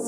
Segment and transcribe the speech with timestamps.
[0.00, 0.06] Эта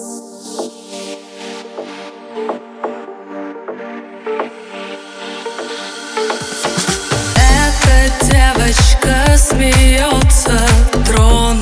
[8.22, 10.58] девочка смеется,
[11.04, 11.61] трон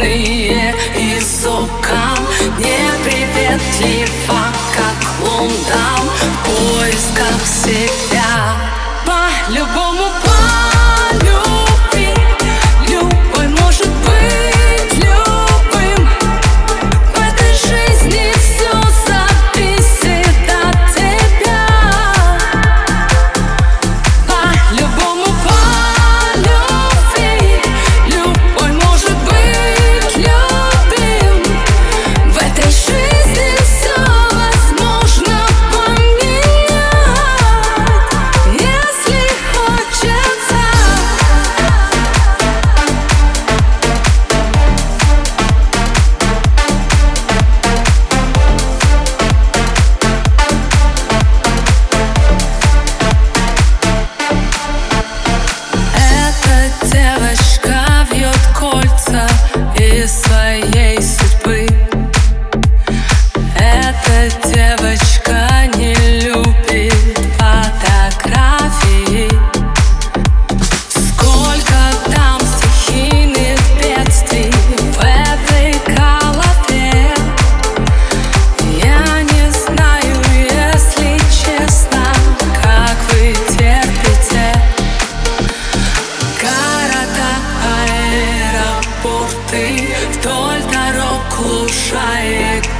[0.00, 2.18] холодные И сукам
[2.58, 8.09] неприветлива, как лундам В поисках всегда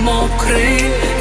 [0.00, 1.19] мокрий.